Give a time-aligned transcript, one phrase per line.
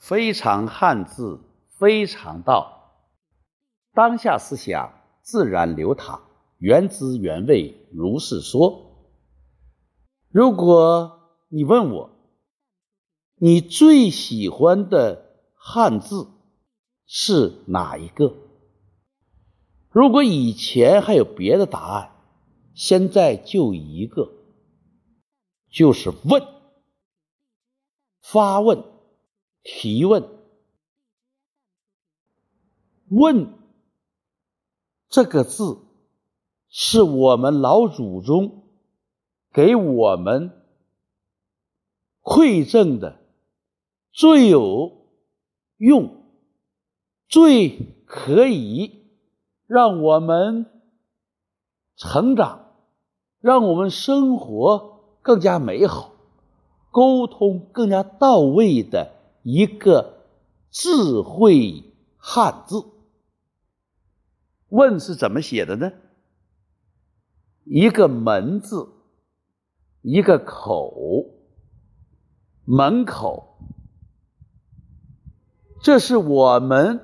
[0.00, 1.40] 非常汉字，
[1.78, 2.94] 非常道。
[3.92, 6.22] 当下思想自然流淌，
[6.56, 9.12] 原汁原味如是说。
[10.30, 12.10] 如果你问我，
[13.36, 15.22] 你最喜欢的
[15.54, 16.28] 汉字
[17.06, 18.34] 是哪一个？
[19.90, 22.12] 如果以前还有别的答案，
[22.74, 24.32] 现在就一个，
[25.70, 26.42] 就是问，
[28.22, 28.82] 发问。
[29.62, 30.28] 提问，
[33.08, 33.52] 问
[35.08, 35.78] 这个字
[36.68, 38.64] 是我们老祖宗
[39.52, 40.50] 给我们
[42.22, 43.20] 馈赠的
[44.12, 45.06] 最有
[45.76, 46.24] 用、
[47.28, 49.04] 最可以
[49.66, 50.66] 让我们
[51.96, 52.72] 成长、
[53.40, 56.12] 让我们生活更加美好、
[56.90, 59.19] 沟通更加到位的。
[59.42, 60.26] 一个
[60.70, 61.84] 智慧
[62.16, 62.84] 汉字，
[64.68, 65.92] 问是怎么写的呢？
[67.64, 68.88] 一个门字，
[70.02, 71.24] 一个口，
[72.64, 73.58] 门口，
[75.82, 77.00] 这是我们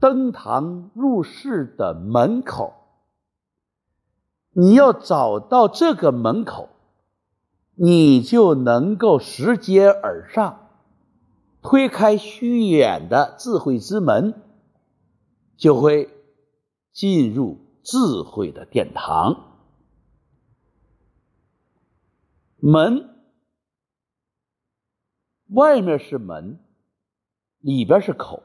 [0.00, 2.74] 登堂入室的门口。
[4.50, 6.70] 你要找到这个门口。
[7.78, 10.65] 你就能够拾阶而上，
[11.68, 14.40] 推开虚掩的智慧之门，
[15.56, 16.08] 就会
[16.92, 19.58] 进入智慧的殿堂。
[22.60, 23.10] 门
[25.48, 26.60] 外面是门，
[27.58, 28.44] 里边是口。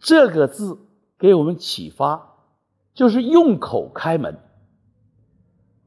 [0.00, 0.80] 这个字
[1.16, 2.38] 给我们启发，
[2.92, 4.36] 就是用口开门，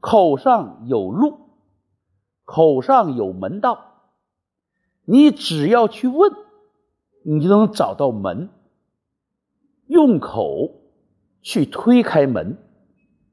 [0.00, 1.50] 口上有路。
[2.44, 3.95] 口上有门道，
[5.06, 6.32] 你只要去问，
[7.24, 8.50] 你就能找到门。
[9.86, 10.82] 用口
[11.42, 12.58] 去推开门，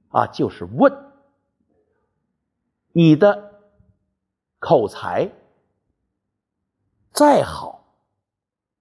[0.09, 0.93] 啊，就是问。
[2.91, 3.51] 你的
[4.59, 5.31] 口才
[7.11, 7.83] 再好，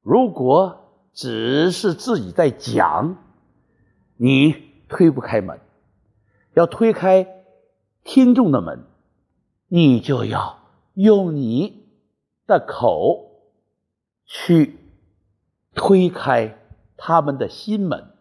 [0.03, 3.17] 如果只是自己在讲，
[4.17, 4.55] 你
[4.89, 5.59] 推不开门。
[6.55, 7.27] 要推开
[8.05, 8.85] 听众的门。
[9.75, 10.59] 你就要
[10.93, 11.87] 用你
[12.47, 13.43] 的口
[14.25, 14.79] 去
[15.75, 16.59] 推开
[16.97, 18.15] 他们的心门。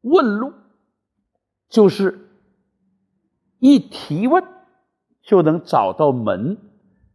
[0.00, 0.52] 问路
[1.68, 2.28] 就是
[3.58, 4.44] 一提问
[5.22, 6.58] 就能找到门，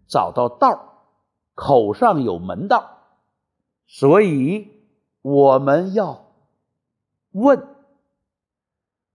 [0.08, 1.06] 找到道
[1.54, 3.00] 口上有门道，
[3.88, 4.70] 所以
[5.22, 6.34] 我们要
[7.32, 7.68] 问。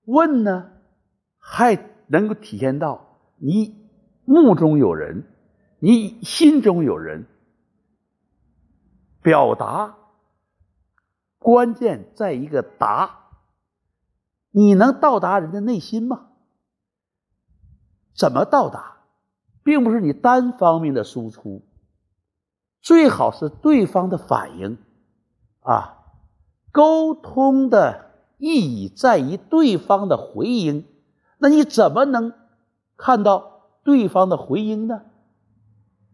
[0.05, 0.71] 问呢，
[1.37, 3.75] 还能够体现到你。
[4.25, 5.35] 目中有人，
[5.86, 7.26] 你心中有人，
[9.22, 9.94] 表达
[11.38, 13.28] 关键在一个达，
[14.50, 16.30] 你能到达人的内心吗？
[18.16, 18.96] 怎么到达，
[19.62, 21.62] 并不是你单方面的输出，
[22.80, 24.78] 最好是对方的反应
[25.60, 26.02] 啊。
[26.72, 30.84] 沟通的意义在于对方的回应，
[31.38, 32.34] 那你怎么能
[32.96, 33.52] 看到？
[33.84, 35.02] 对方的回应呢？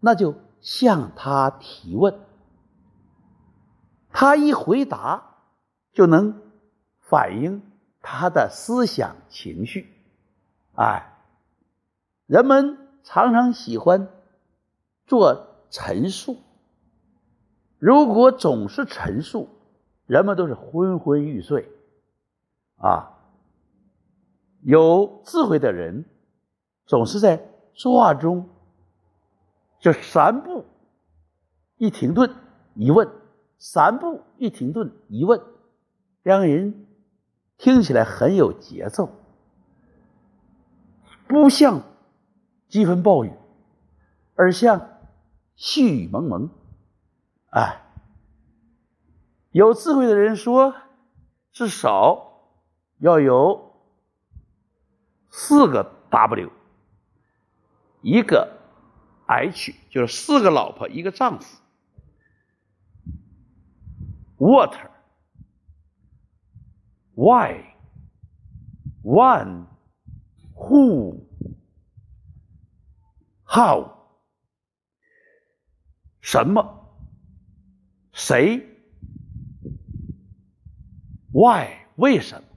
[0.05, 2.19] 那就向他提问，
[4.11, 5.37] 他一回答
[5.93, 6.43] 就能
[6.99, 7.63] 反映
[8.01, 9.95] 他的思想情绪。
[10.75, 11.15] 哎，
[12.27, 14.09] 人们常常喜欢
[15.07, 16.39] 做陈述，
[17.79, 19.49] 如果总是陈述，
[20.07, 21.71] 人们都是昏昏欲睡。
[22.79, 23.21] 啊，
[24.63, 26.05] 有智慧的人
[26.87, 27.49] 总是在。
[27.75, 28.51] 说话中，
[29.83, 30.65] 就三步
[31.77, 32.33] 一停顿
[32.75, 33.11] 一问，
[33.59, 35.43] 三步一停顿一问，
[36.23, 36.87] 让人
[37.59, 39.11] 听起来很有节奏，
[41.27, 41.83] 不像
[42.69, 43.33] 疾风暴雨，
[44.37, 44.89] 而像
[45.57, 46.49] 细雨蒙蒙。
[47.51, 47.83] 哎，
[49.51, 50.77] 有智慧的人说，
[51.51, 52.45] 至少
[52.99, 53.75] 要有
[55.29, 56.53] 四个 W。
[58.01, 58.62] 一个
[59.41, 61.59] H 就是四个老婆一个丈夫。
[64.37, 64.75] What?
[67.15, 67.75] Why?
[69.03, 69.67] When?
[70.55, 71.25] Who?
[73.45, 73.93] How?
[76.21, 76.89] 什么？
[78.13, 78.67] 谁
[81.33, 81.87] ？Why?
[81.97, 82.49] 为什么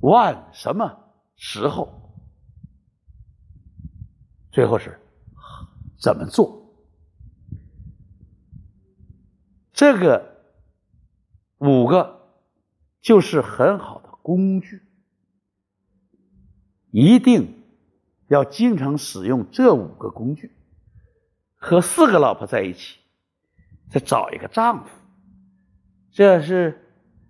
[0.00, 0.52] ？When?
[0.52, 2.05] 什么时候？
[4.56, 4.98] 最后是
[6.00, 6.72] 怎么做。
[9.74, 10.34] 这个
[11.58, 12.30] 五个
[13.02, 14.80] 就是很好的工具，
[16.90, 17.66] 一定
[18.28, 20.56] 要经常使用这五个工具。
[21.56, 22.98] 和四个老婆在一起，
[23.90, 24.90] 再找一个丈夫，
[26.12, 26.82] 这是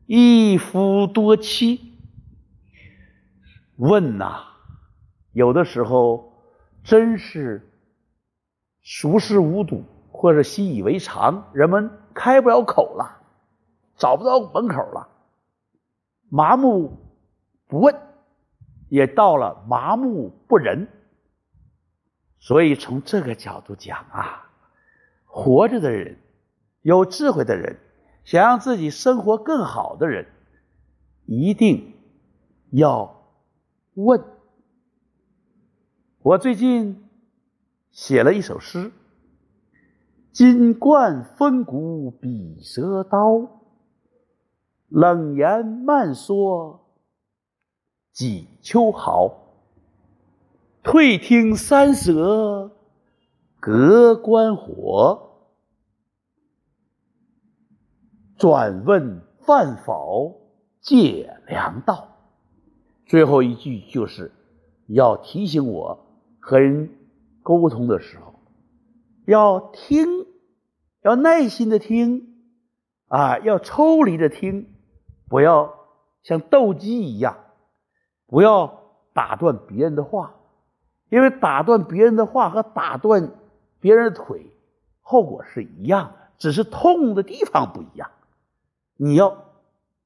[0.06, 1.98] 一夫多妻。
[3.74, 4.44] 问呐，
[5.32, 6.25] 有的时候
[6.86, 7.68] 真是
[8.80, 13.22] 熟视无睹或者习以为常，人们开不了口了，
[13.96, 15.08] 找不到门口了，
[16.28, 16.96] 麻木
[17.66, 17.92] 不问，
[18.88, 20.86] 也到了麻木不仁。
[22.38, 24.48] 所以从这个角度讲啊，
[25.24, 26.20] 活着的人、
[26.82, 27.80] 有智慧的人、
[28.22, 30.28] 想让自己生活更好的人，
[31.24, 31.94] 一定
[32.70, 33.32] 要
[33.94, 34.35] 问。
[36.26, 37.04] 我最近
[37.92, 38.90] 写了一首诗
[40.34, 43.62] ：“金冠风骨比蛇刀，
[44.88, 46.84] 冷言慢说
[48.10, 49.36] 几秋毫。”
[50.82, 52.72] 退听三舍
[53.60, 55.30] 隔关火，
[58.36, 60.40] 转问饭否
[60.80, 62.08] 借粮道。
[63.06, 64.32] 最后一句就是
[64.88, 66.05] 要提醒我
[66.46, 66.90] 和人
[67.42, 68.32] 沟通的时候，
[69.24, 70.06] 要听，
[71.02, 72.36] 要耐心的听，
[73.08, 74.68] 啊，要抽离的听，
[75.28, 75.74] 不要
[76.22, 77.36] 像斗鸡一样，
[78.28, 78.80] 不要
[79.12, 80.36] 打断别人的话。
[81.08, 83.32] 因为打断别人的话和打断
[83.80, 84.46] 别人的腿，
[85.00, 88.12] 后果是一样的，只是痛的地方不一样。
[88.96, 89.46] 你要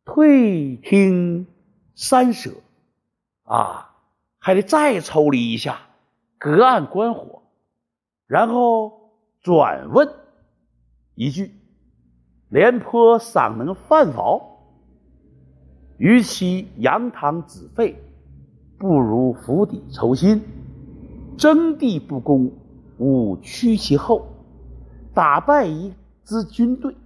[0.07, 1.47] 退听
[1.95, 2.53] 三舍，
[3.45, 3.95] 啊，
[4.39, 5.83] 还得再抽离一下，
[6.41, 7.43] 隔岸观火，
[8.27, 10.09] 然后转问
[11.15, 11.55] 一句
[12.49, 14.57] ：“廉颇尚能饭否？
[15.99, 18.03] 与其扬汤止沸，
[18.79, 20.43] 不如釜底抽薪。”
[21.37, 22.53] 征地不公，
[22.99, 24.27] 吾屈其后，
[25.15, 25.93] 打败一
[26.25, 26.97] 支军队。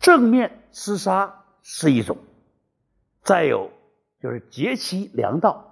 [0.00, 2.16] 正面厮杀是一种，
[3.22, 3.70] 再有
[4.22, 5.67] 就是截其粮道，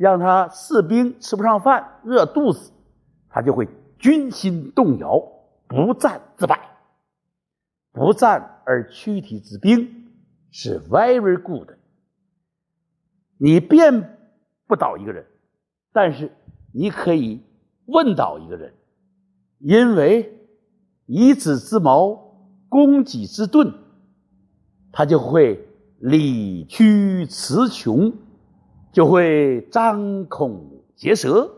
[0.00, 2.72] 让他士兵吃不上饭，饿肚子，
[3.28, 3.68] 他就会
[3.98, 5.20] 军心动摇，
[5.68, 6.58] 不战自败。
[7.92, 10.10] 不战而屈体之兵
[10.50, 11.68] 是 very good。
[13.36, 14.18] 你变
[14.66, 15.26] 不倒一个人。
[15.92, 16.32] 但是
[16.72, 17.42] 你可以
[17.84, 18.72] 问倒一个人，
[19.58, 20.48] 因为
[21.04, 22.38] 以子之矛
[22.70, 23.74] 攻己之盾，
[24.92, 25.62] 他就会
[25.98, 28.14] 理屈词穷，
[28.92, 31.56] 就会张口结舌。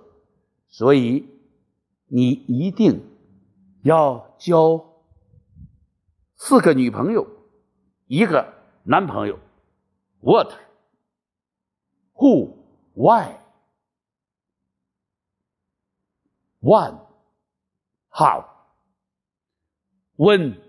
[0.68, 1.28] 所以
[2.06, 3.04] 你一定
[3.82, 5.04] 要交
[6.36, 7.26] 四个女朋友，
[8.06, 9.38] 一个男朋友。
[10.20, 10.52] What?
[12.14, 12.56] Who?
[12.94, 13.38] Why?
[16.60, 17.06] One，
[18.08, 18.76] 好，
[20.16, 20.60] 问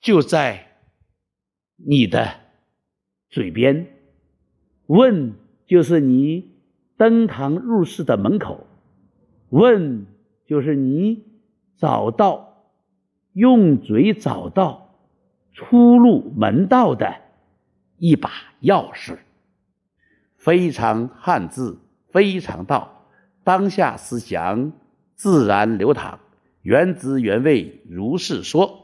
[0.00, 0.80] 就在
[1.76, 2.40] 你的
[3.30, 3.96] 嘴边，
[4.86, 5.38] 问
[5.74, 6.52] 就是你
[6.96, 8.64] 登堂入室的门口，
[9.48, 10.06] 问
[10.46, 11.24] 就是你
[11.76, 12.68] 找到
[13.32, 14.94] 用嘴找到
[15.52, 17.16] 出入门道的
[17.98, 18.30] 一把
[18.62, 19.16] 钥匙，
[20.36, 21.80] 非常汉字，
[22.12, 23.08] 非常道，
[23.42, 24.70] 当下思想。
[25.16, 26.20] 自然流淌，
[26.62, 28.83] 原汁原味，如是说。